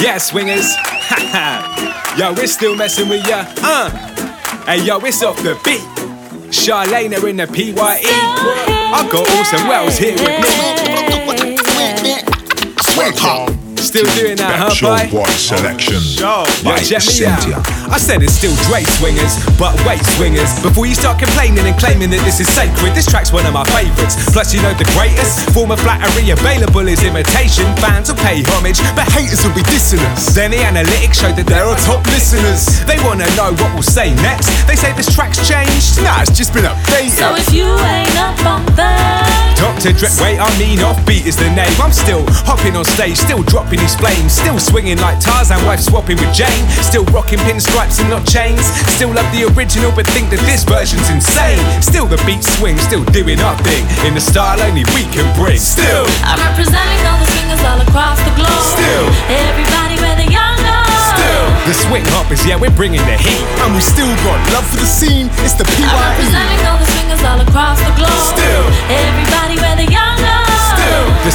[0.00, 0.74] Yeah, swingers.
[2.18, 3.44] yo, we're still messing with ya.
[3.62, 3.90] Uh.
[4.66, 5.80] Hey, yo, it's off the beat.
[6.52, 8.00] Charlene are in the PYE.
[8.04, 11.56] I got Orson Wells here with me.
[12.82, 13.50] Swing hop.
[13.78, 15.10] Still doing that, huh, Show boy?
[15.22, 16.00] Boy selection.
[16.18, 17.56] Yo, by check me Cynthia.
[17.58, 17.73] out.
[17.90, 20.48] I said it's still Dre swingers, but wait swingers.
[20.62, 23.64] Before you start complaining and claiming that this is sacred, this track's one of my
[23.70, 24.16] favourites.
[24.32, 27.68] Plus, you know the greatest form of flattery available is imitation.
[27.78, 30.32] Fans will pay homage, but haters will be dissing us.
[30.34, 32.66] Then the analytics show that there are top listeners.
[32.88, 34.48] They wanna know what we'll say next.
[34.66, 36.00] They say this track's changed.
[36.02, 37.18] Nah, it's just been updated.
[37.20, 39.96] So if you ain't up on that, Dr.
[39.96, 41.72] Dre, wait, I mean offbeat is the name.
[41.80, 46.18] I'm still hopping on stage, still dropping these flames, still swinging like Tarzan, wife swapping
[46.18, 47.38] with Jane, still rocking
[47.74, 48.64] pinstripes and not chains.
[48.94, 51.58] Still love the original, but think that this version's insane.
[51.82, 55.58] Still the beat swing, still doing our thing in the style only we can bring.
[55.58, 58.62] Still, I'm representing all the swingers all across the globe.
[58.62, 59.06] Still.
[59.30, 60.78] everybody where the young go.
[61.14, 64.78] still the swing hoppers, yeah, we're bringing the heat, and we still got love for
[64.78, 65.26] the scene.
[65.42, 68.22] It's the I'm representing all the swingers all across the globe.
[68.30, 68.64] Still.
[68.86, 69.54] everybody
[69.90, 70.03] young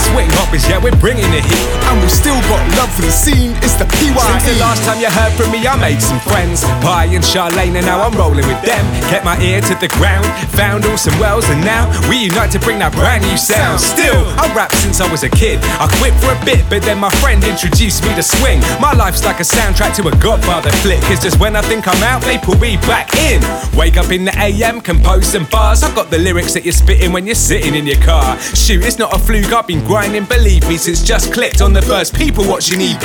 [0.07, 1.69] swing hoppers, yeah, we're bringing the heat.
[1.91, 4.39] And we still got love for the scene, it's the PYE.
[4.39, 6.63] Since the last time you heard from me, I made some friends.
[6.79, 8.83] Pi and Charlene, and now I'm rolling with them.
[9.11, 12.79] Kept my ear to the ground, found Orson Wells, and now we unite to bring
[12.79, 13.79] that brand new sound.
[13.79, 15.59] Still, I rap since I was a kid.
[15.79, 18.59] I quit for a bit, but then my friend introduced me to swing.
[18.79, 20.99] My life's like a soundtrack to a Godfather flick.
[21.11, 23.41] It's just when I think I'm out, they pull me back in.
[23.77, 25.83] Wake up in the AM, compose some bars.
[25.83, 28.39] I've got the lyrics that you're spitting when you're sitting in your car.
[28.39, 31.81] Shoot, it's not a fluke, I've been grinding, believe me, since just clicked on the
[31.81, 33.01] first people watching EP.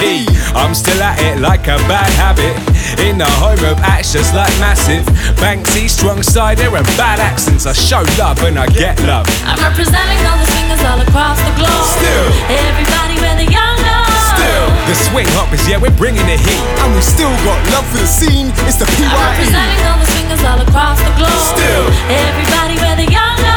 [0.52, 2.52] I'm still at it like a bad habit.
[3.00, 5.00] In the home of acts just like massive.
[5.40, 7.64] Banksy, strong cider, and bad accents.
[7.64, 9.24] I show love and I get love.
[9.48, 11.88] I'm representing all the swingers all across the globe.
[11.88, 12.28] Still.
[12.52, 13.98] everybody where the young go.
[14.36, 16.64] Still, the swing hoppers, yeah, we're bringing the heat.
[16.84, 19.08] And we still got love for the scene, it's the PYE.
[19.08, 21.48] I'm representing all the swingers all across the globe.
[21.48, 21.84] Still.
[22.12, 23.53] everybody where the young go.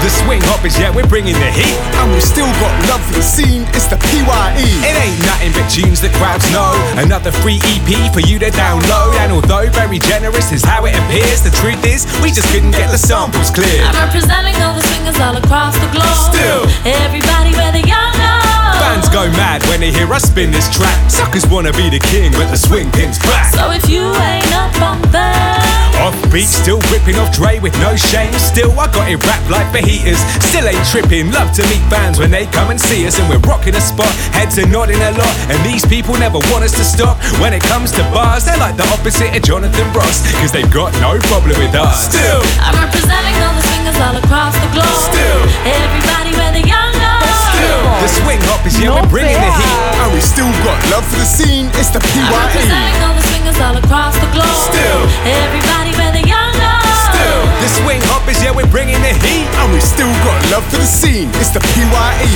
[0.00, 1.76] The swing hoppers, yeah, we're bringing the heat.
[2.00, 4.56] And we still got love for the scene, it's the PYE.
[4.82, 6.72] It ain't nothing but tunes that crowds know.
[6.96, 9.14] Another free EP for you to download.
[9.20, 12.90] And although very generous is how it appears, the truth is, we just couldn't get
[12.90, 13.84] the samples clear.
[13.84, 16.18] I'm representing all the swingers all across the globe.
[16.32, 16.64] Still.
[16.88, 18.80] everybody where the young go.
[18.80, 20.96] Fans go mad when they hear us spin this track.
[21.10, 23.52] Suckers wanna be the king, but the swing pin's back.
[23.54, 25.69] So if you ain't up on that,
[26.00, 28.32] Offbeat, still ripping off Dre with no shame.
[28.40, 30.16] Still, I got it wrapped like fajitas.
[30.40, 31.28] Still ain't tripping.
[31.28, 34.08] Love to meet fans when they come and see us, and we're rocking a spot.
[34.32, 37.20] Heads are nodding a lot, and these people never want us to stop.
[37.36, 40.96] When it comes to bars, they're like the opposite of Jonathan Ross, cause they've got
[41.04, 42.08] no problem with us.
[42.08, 44.96] Still, I'm representing all the swingers all across the globe.
[45.04, 45.40] Still.
[45.68, 47.14] everybody where the young go.
[47.52, 49.78] still, the swing hoppers, yeah, we're bringing the heat.
[50.00, 51.68] And we still got love for the scene.
[51.76, 54.46] It's the I'm representing all the swingers all across the globe.
[54.70, 55.02] Still.
[55.26, 56.70] everybody where the young go.
[57.10, 59.46] Still, the swing hoppers, yeah, we're bringing the heat.
[59.58, 61.28] And we still got love for the scene.
[61.34, 62.26] It's the PYE.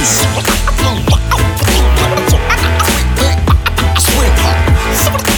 [3.99, 5.34] Swing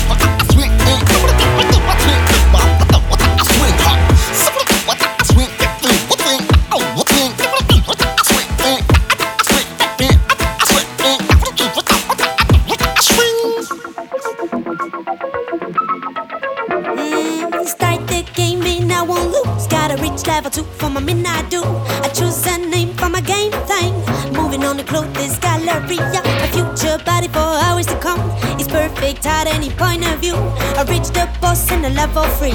[30.78, 32.52] I reached the boss in a level three.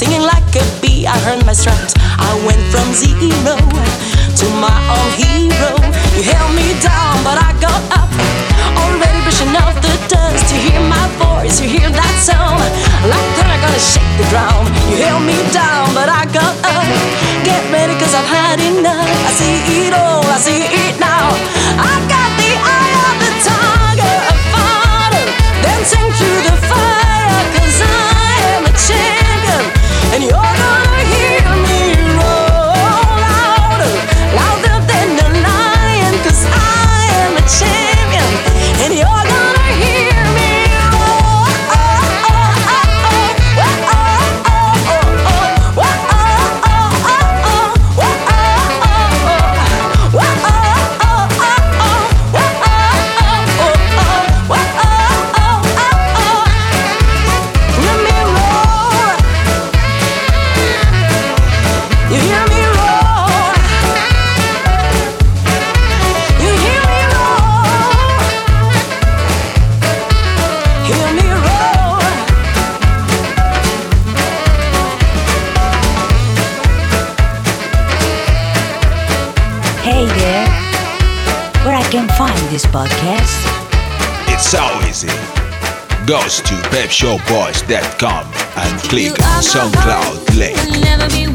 [0.00, 1.04] Singing like a bee.
[1.04, 1.92] I earned my stripes.
[2.16, 5.76] I went from zero to my own hero.
[6.16, 8.08] You held me down, but I got up.
[8.80, 10.48] Already brushing off the dust.
[10.56, 12.64] You hear my voice, you hear that sound.
[13.12, 14.72] Like that, I'm gonna shake the ground.
[14.88, 16.88] You held me down, but I got up.
[17.44, 19.04] Get ready, cause I've had enough.
[19.04, 21.28] I see it all, I see it now.
[21.76, 25.26] I got the eye of the tiger, a fighter,
[25.60, 26.39] dancing through.
[30.20, 30.59] Daniel.
[82.60, 83.40] this podcast?
[84.28, 85.08] It's so easy.
[86.06, 88.24] Go to pepshowboys.com
[88.56, 90.56] and click on SoundCloud link.
[90.82, 91.26] Never be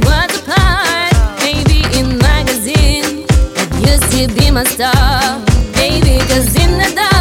[0.41, 1.13] apart.
[1.39, 3.69] Maybe in magazine, but
[4.35, 5.39] be my star.
[5.73, 7.14] Baby, cause in the dark.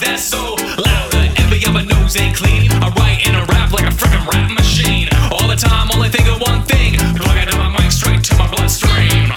[0.00, 2.70] that's so loud that every other nose ain't clean.
[2.70, 5.08] I write and I rap like a freaking rap machine.
[5.32, 6.94] All the time, only think of one thing.
[7.16, 9.32] Plug it my mic straight to my bloodstream.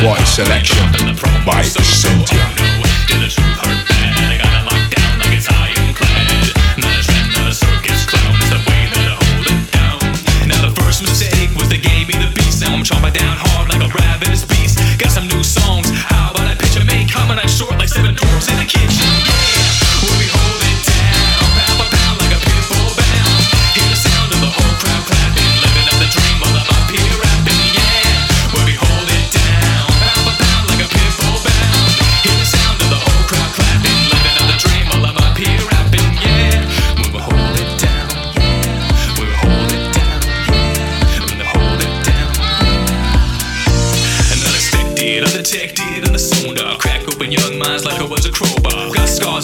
[0.00, 0.86] Voice selection
[1.44, 1.62] by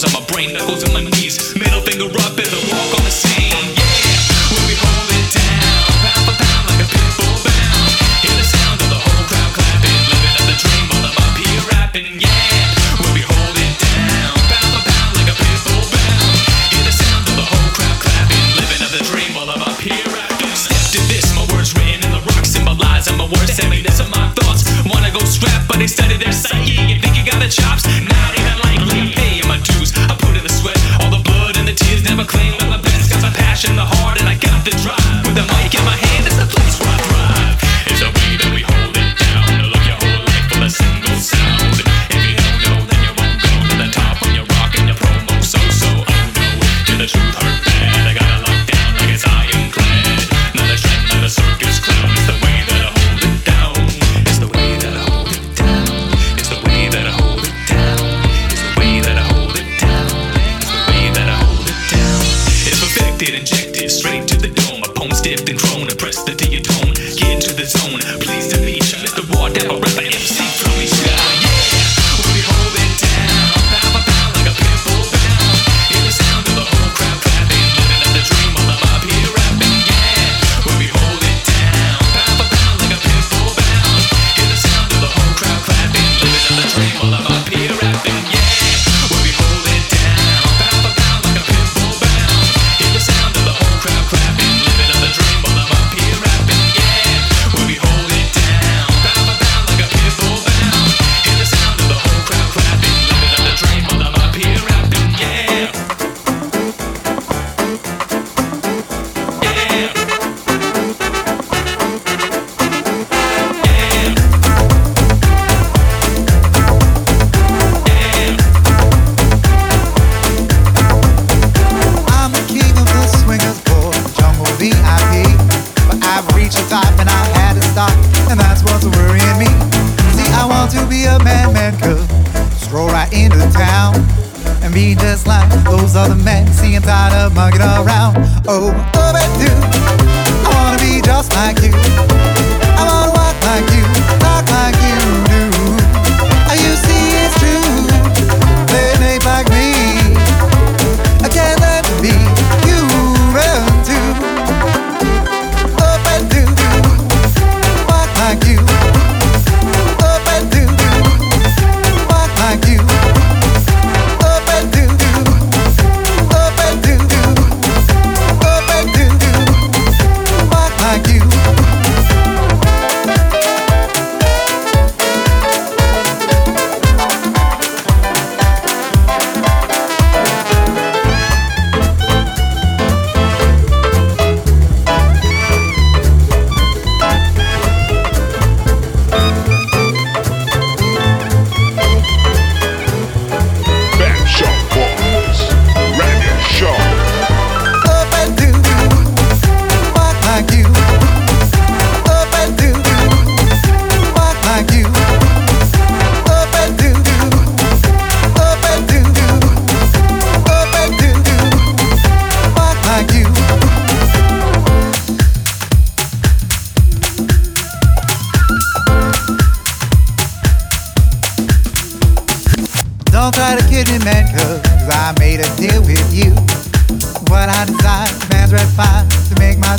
[0.05, 1.22] on my brain, knuckles in my knees.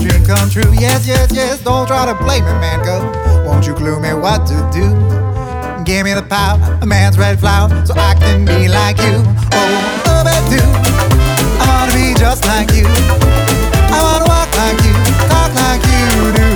[0.09, 0.71] dream come true.
[0.75, 2.85] Yes, yes, yes, don't try to blame me, man.
[2.85, 3.01] Go,
[3.47, 4.87] won't you clue me what to do?
[5.85, 9.17] Give me the power, a man's red flower, so I can be like you.
[9.53, 10.71] Oh, oh overdue.
[11.61, 12.87] I wanna be just like you.
[13.93, 14.95] I wanna walk like you,
[15.29, 16.54] talk like you do.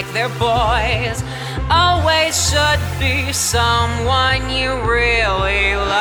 [0.00, 1.22] like their boys
[1.70, 6.00] always should be someone you really love.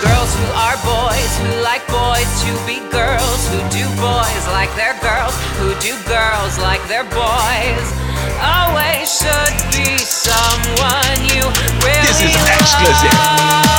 [0.00, 4.96] Girls who are boys, who like boys to be girls, who do boys like their
[5.04, 7.86] girls, who do girls like their boys.
[8.40, 11.44] Always should be someone you
[11.84, 13.12] really This is exclusive.
[13.12, 13.69] Love.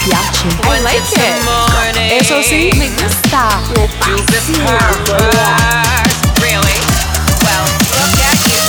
[0.00, 0.44] Piace.
[0.64, 2.20] I like it.
[2.20, 2.70] Eso sí.
[2.78, 3.60] Me gusta.
[6.40, 6.78] Really?
[7.42, 8.62] Well, look at you.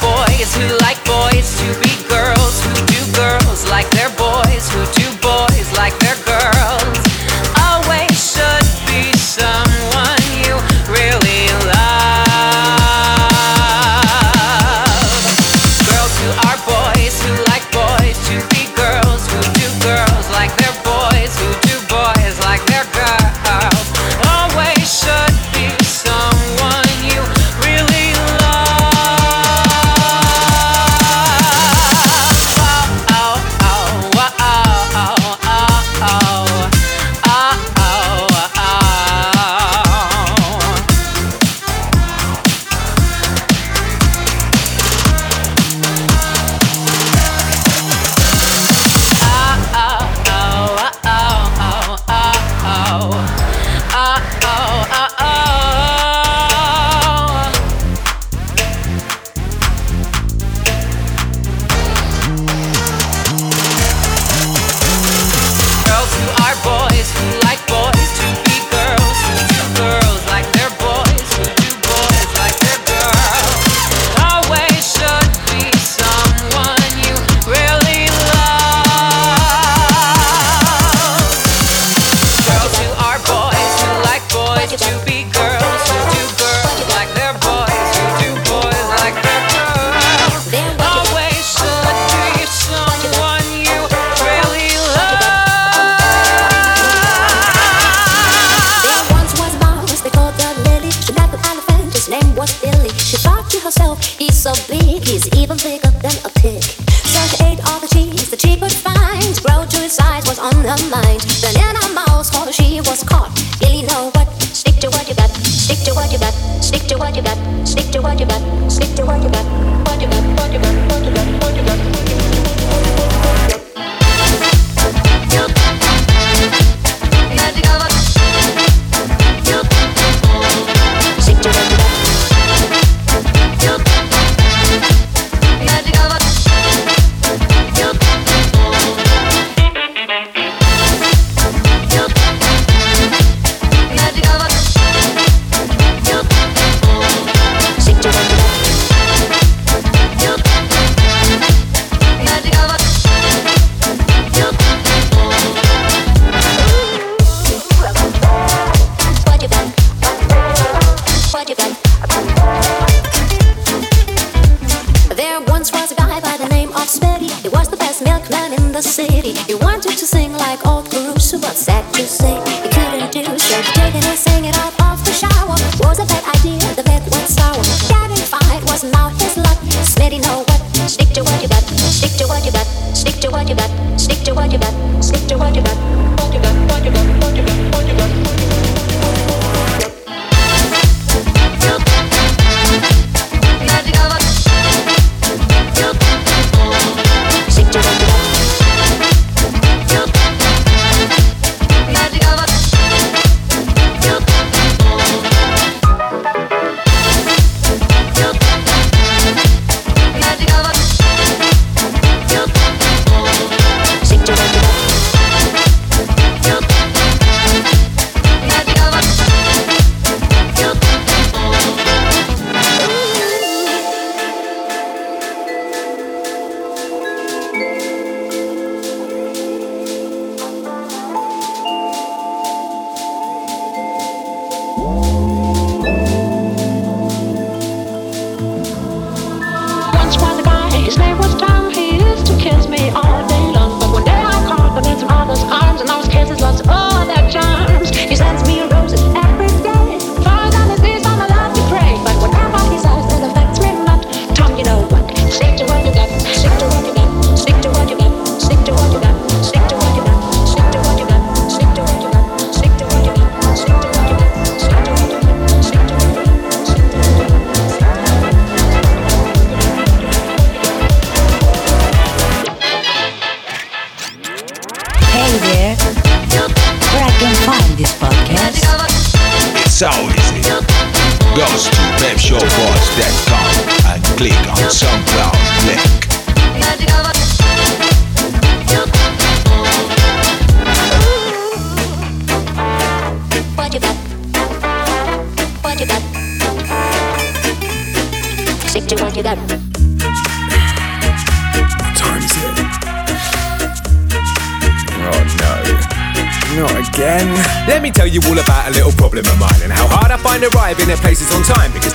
[0.00, 0.87] Boys who like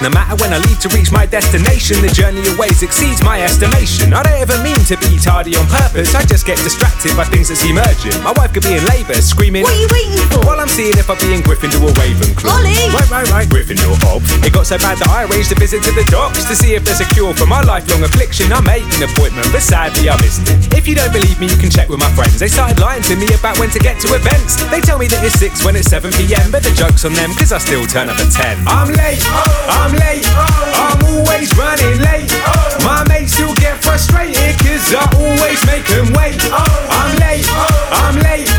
[0.04, 4.13] no matter when I leave to reach my destination, the journey always exceeds my estimation.
[4.13, 7.50] I don't ever mean to be tardy on purpose, I just get distracted by things
[7.50, 8.22] that seem urgent.
[8.22, 10.46] My wife could be in labour, screaming, What are you waiting for?
[10.46, 12.54] While I'm seeing if I'll be in Gryffindor or Ravenclaw.
[12.54, 12.78] Ollie!
[12.93, 14.22] Right, right, right, Gryffindor, Ob.
[14.46, 16.86] It got so bad that I arranged a visit to the docks to see if
[16.86, 18.54] there's a cure for my lifelong affliction.
[18.54, 20.69] I made an appointment, but sadly I missed it.
[20.78, 22.38] If you don't believe me, you can check with my friends.
[22.38, 24.62] They started lying to me about when to get to events.
[24.69, 27.34] They tell me that it's 6 when it's 7 pm, but the joke's on them,
[27.34, 28.69] cause I still turn up at 10.
[28.69, 29.26] I'm late,
[29.65, 30.30] I'm late,
[30.78, 32.30] I'm always running late.
[32.84, 36.40] My mates still get frustrated, cause I always make them wait.
[36.52, 37.48] I'm late,
[37.92, 38.50] I'm late,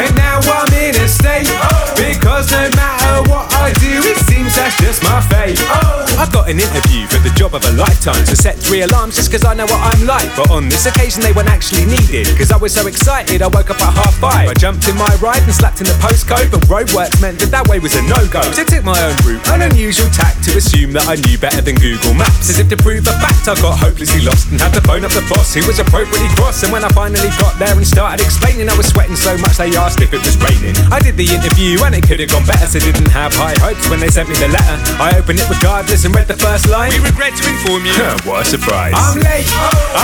[0.00, 1.48] and now I'm in a state.
[1.96, 6.05] Because no matter what I do, it seems that's just my fate.
[6.16, 9.28] I got an interview for the job of a lifetime, so set three alarms just
[9.28, 10.24] cause I know what I'm like.
[10.32, 13.68] But on this occasion, they weren't actually needed, cause I was so excited, I woke
[13.68, 14.48] up at half five.
[14.48, 17.68] I jumped in my ride and slapped in the postcode, but roadworks meant that that
[17.68, 18.40] way was a no go.
[18.56, 21.60] So I took my own route, an unusual tack to assume that I knew better
[21.60, 22.48] than Google Maps.
[22.48, 25.12] As if to prove a fact, I got hopelessly lost and had to phone up
[25.12, 26.64] the boss, who was appropriately cross.
[26.64, 29.68] And when I finally got there and started explaining, I was sweating so much they
[29.76, 30.80] asked if it was raining.
[30.88, 33.84] I did the interview and it could have gone better, so didn't have high hopes
[33.92, 34.76] when they sent me the letter.
[34.96, 36.90] I opened it regardless and read the first line.
[36.92, 37.98] We regret to inform you.
[38.22, 38.94] what a surprise.
[38.94, 39.50] I'm late,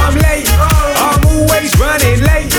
[0.02, 0.50] I'm late,
[0.98, 2.50] I'm always running late.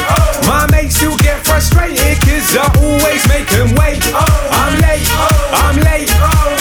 [0.47, 3.99] My mates still get frustrated cause I always make them wait.
[4.15, 5.07] I'm late,
[5.59, 6.11] I'm late,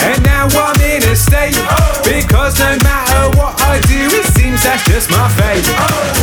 [0.03, 1.55] and now I'm in a state.
[2.03, 6.22] Because no matter what I do, it seems that's just my fate.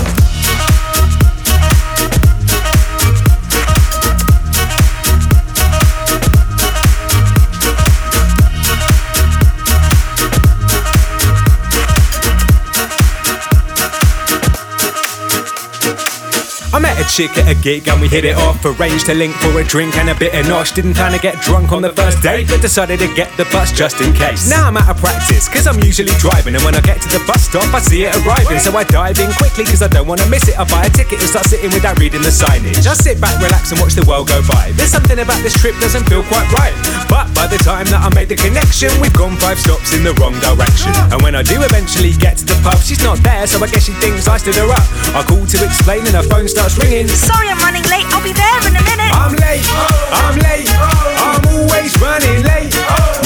[17.10, 18.62] Chick at a gig and we hit it off.
[18.64, 20.74] Arranged to link for a drink and a bit of nosh.
[20.74, 23.72] Didn't plan to get drunk on the first date, but decided to get the bus
[23.72, 24.48] just in case.
[24.48, 26.54] Now I'm out of practice, cause I'm usually driving.
[26.54, 28.58] And when I get to the bus stop, I see it arriving.
[28.62, 30.58] So I dive in quickly, cause I don't wanna miss it.
[30.58, 32.86] I buy a ticket and start sitting without reading the signage.
[32.86, 34.70] I sit back, relax, and watch the world go by.
[34.78, 36.74] There's something about this trip doesn't feel quite right.
[37.10, 40.14] But by the time that I made the connection, we've gone five stops in the
[40.22, 40.94] wrong direction.
[41.10, 43.90] And when I do eventually get to the pub, she's not there, so I guess
[43.90, 44.86] she thinks I stood her up.
[45.10, 46.99] I call to explain, and her phone starts ringing.
[47.08, 48.04] Sorry, I'm running late.
[48.12, 49.12] I'll be there in a minute.
[49.16, 49.64] I'm late,
[50.12, 50.68] I'm late,
[51.16, 52.74] I'm always running late.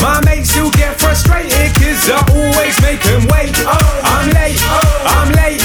[0.00, 3.54] My mates still get frustrated cause I always make them wait.
[3.66, 4.60] I'm late,
[5.10, 5.62] I'm late,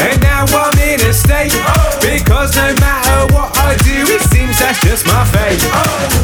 [0.00, 1.52] and now I'm in a state.
[2.00, 6.19] Because no matter what I do, it seems that's just my fate.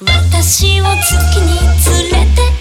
[0.00, 1.58] 私を月に
[2.12, 2.57] 連れて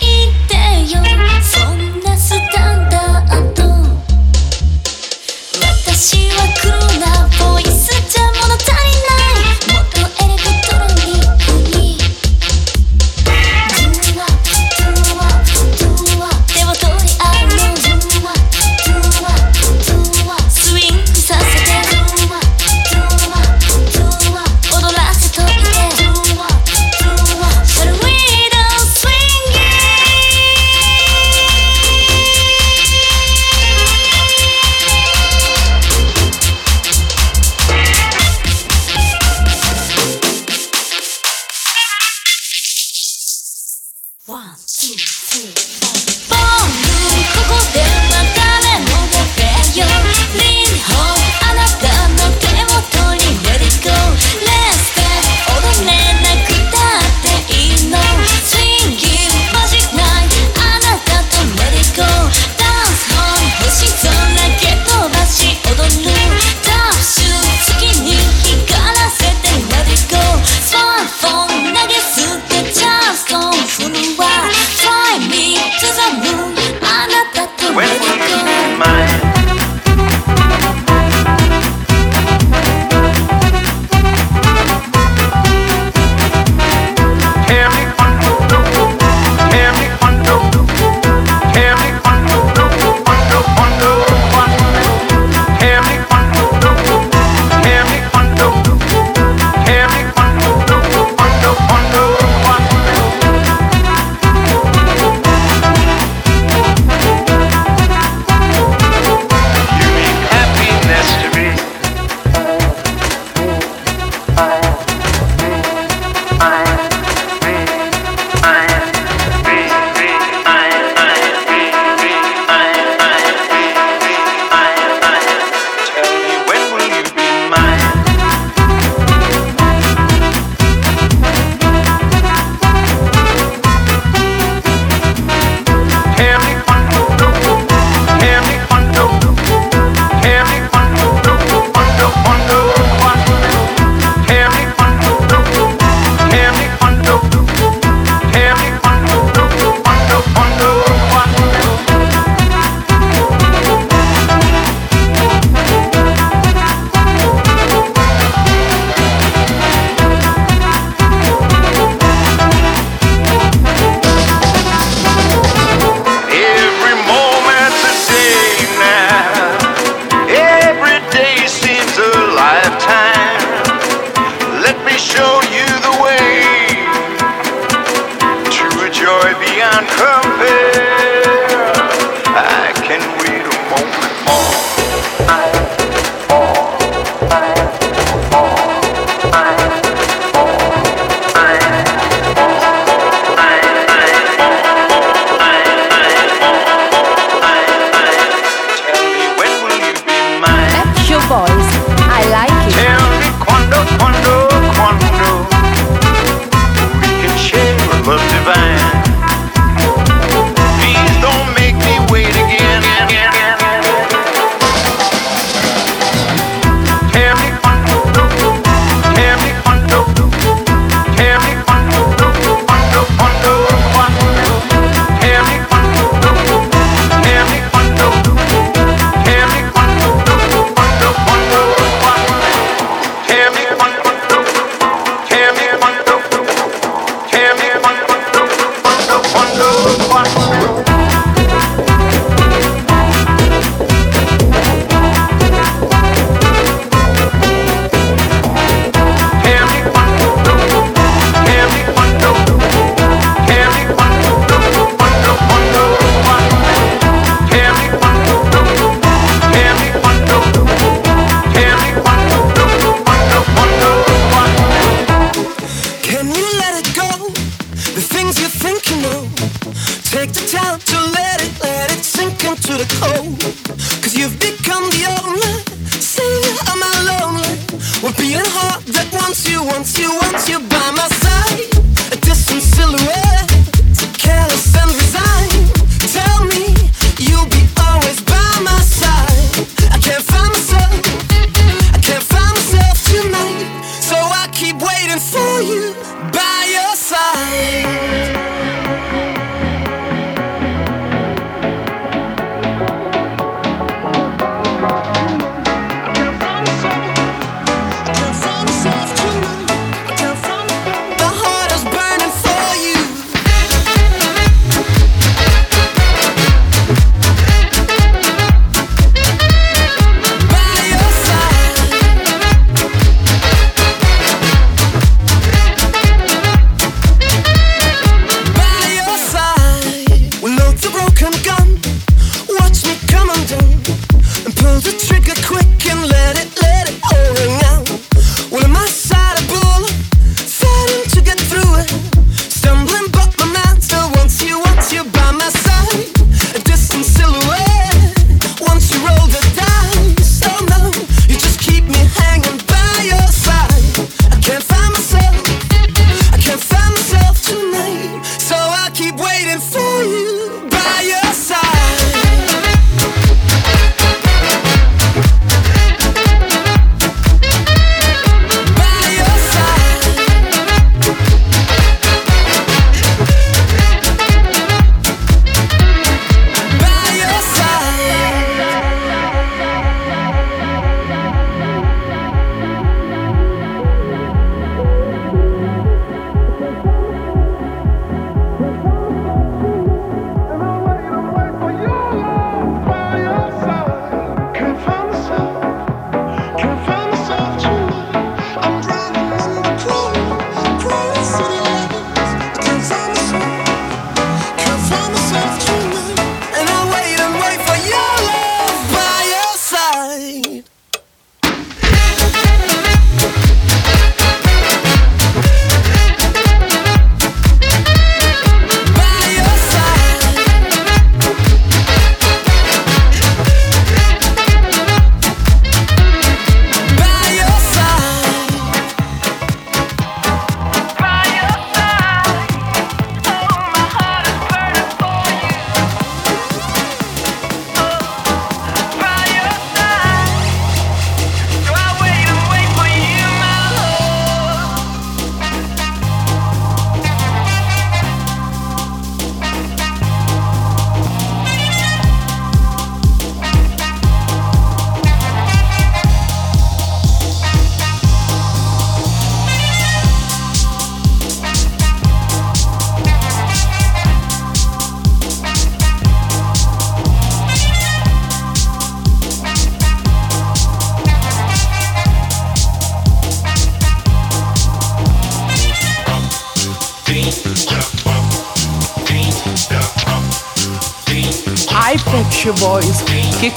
[334.87, 335.16] And pull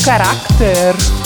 [0.05, 1.20] Характер.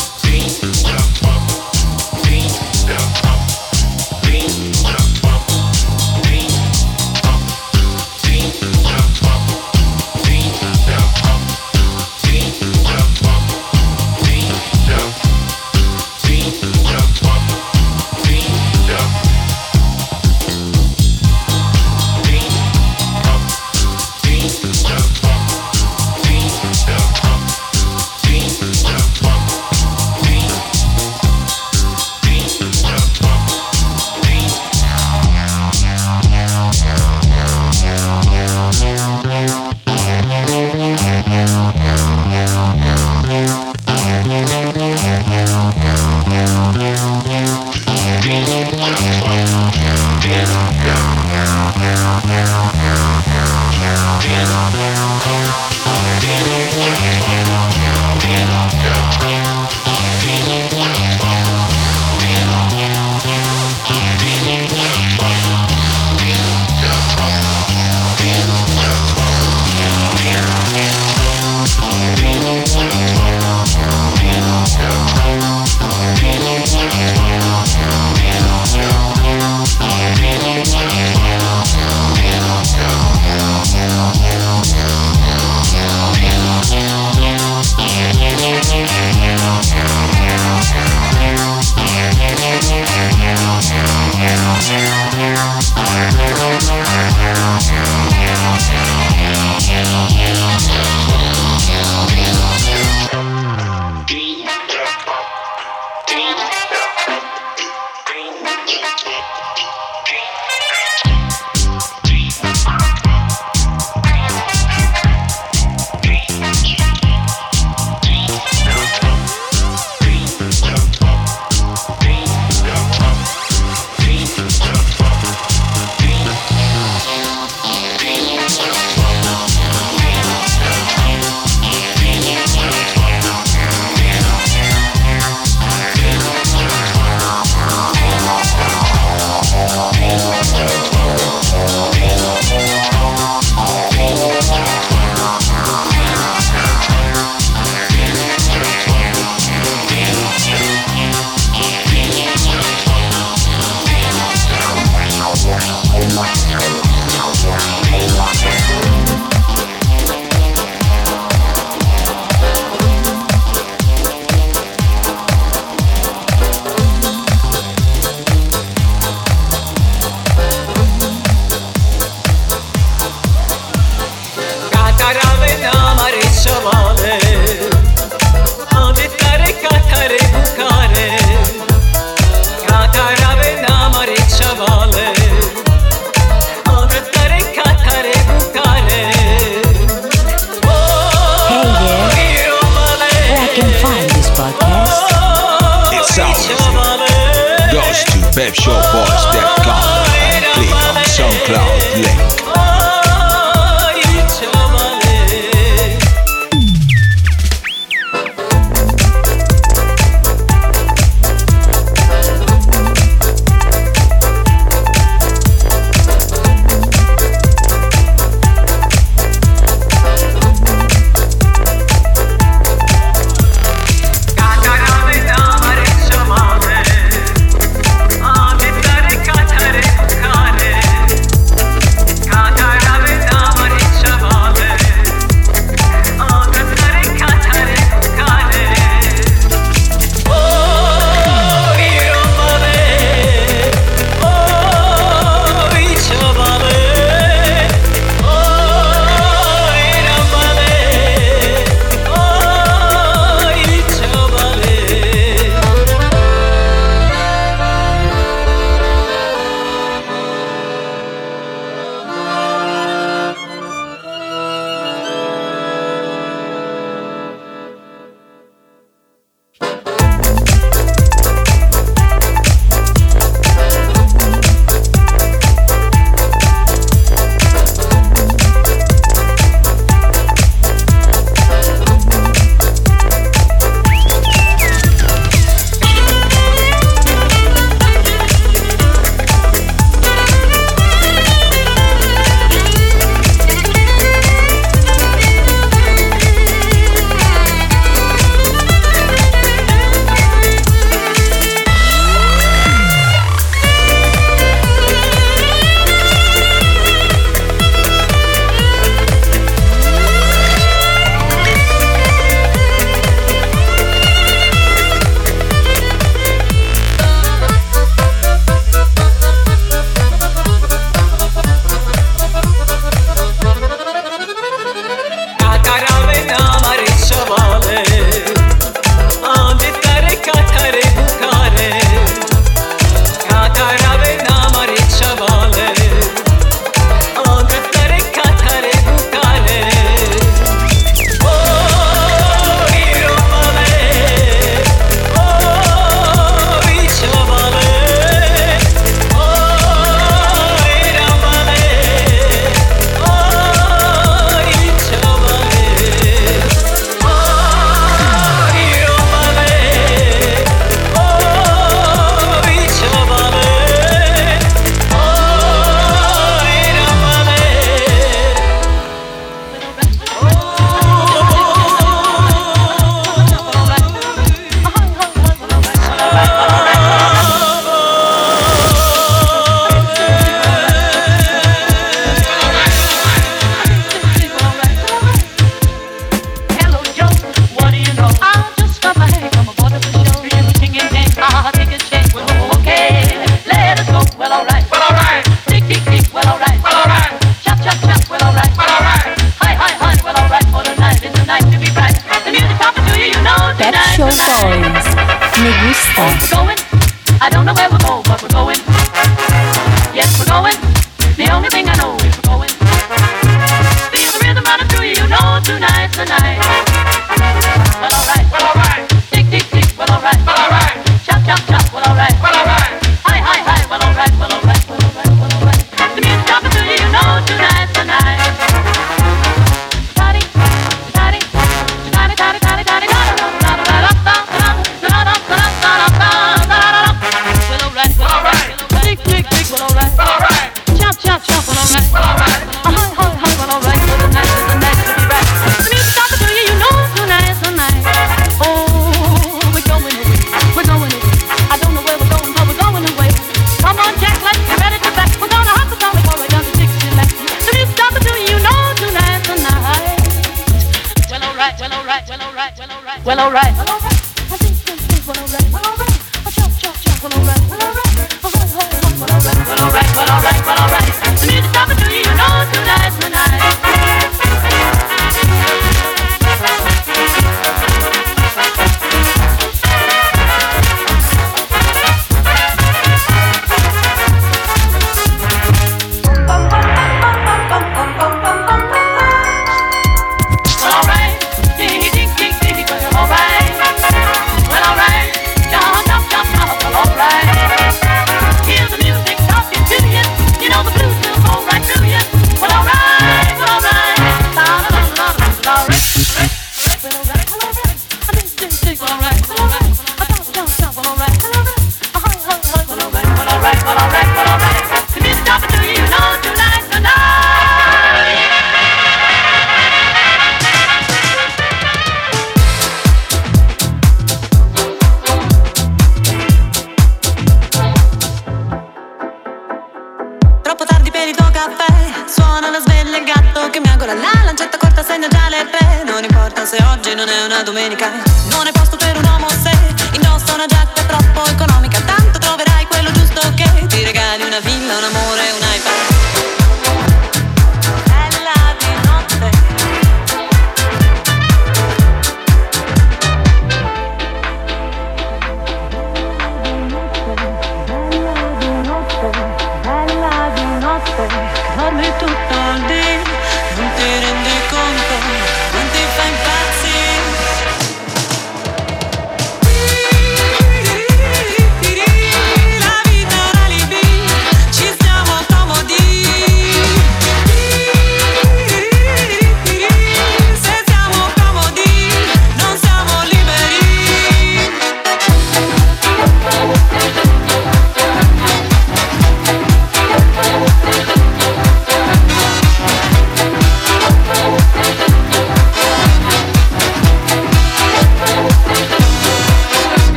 [537.34, 537.90] una domenica.
[538.30, 539.50] Non è posto per un uomo se
[539.92, 541.80] indossa una giacca troppo economica.
[541.80, 545.33] Tanto troverai quello giusto che ti regali una villa, un amore,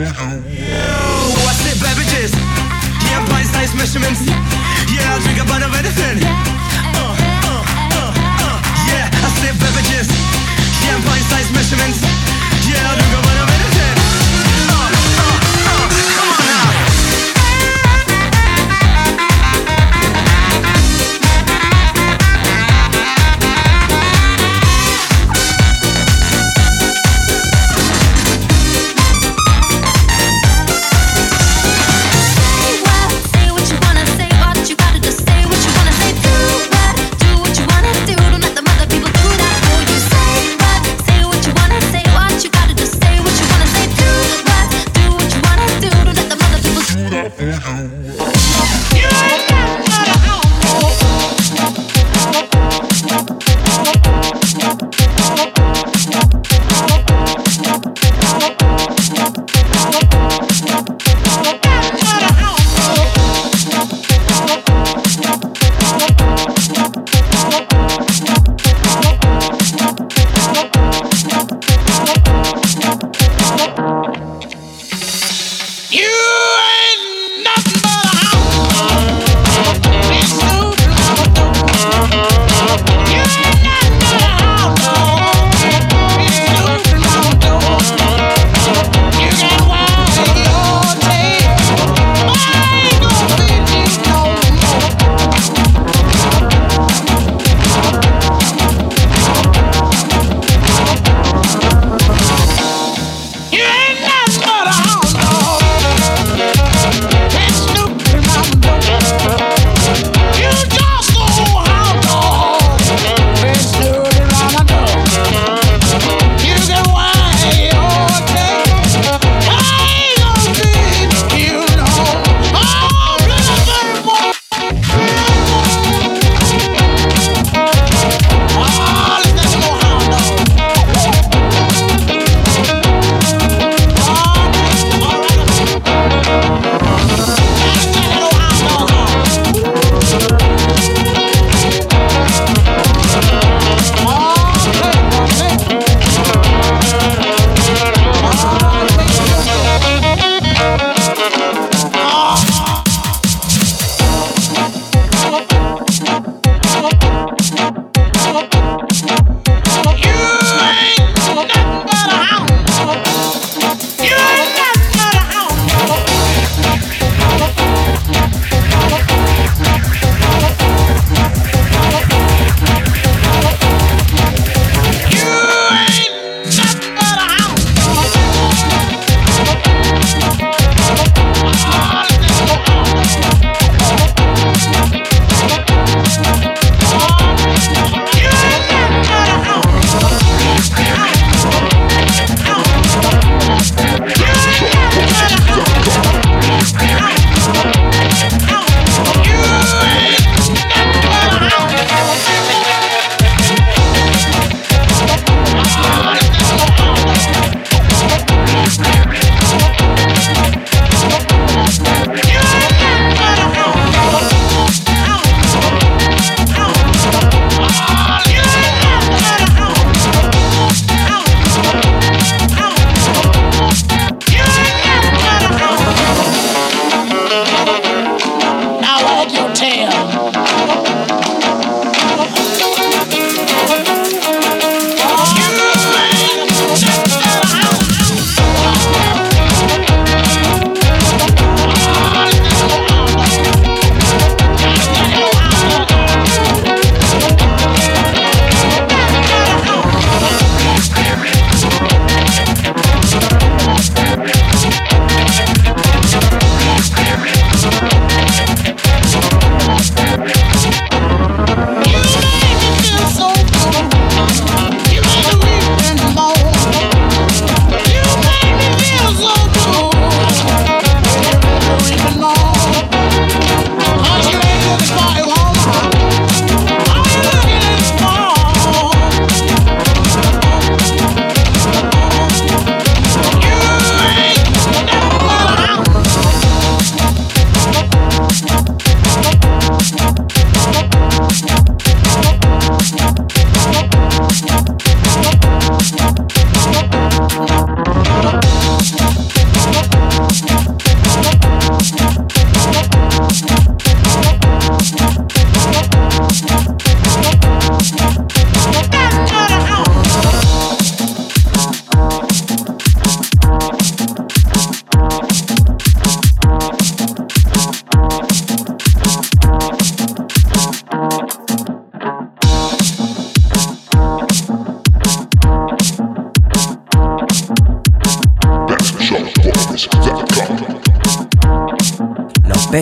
[0.00, 2.32] What's it, beverages?
[2.32, 4.24] Yeah, pint-sized measurements.
[4.24, 6.24] Yeah, I'll drink a bottle of anything.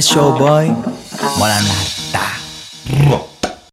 [0.08, 0.87] Show Boy.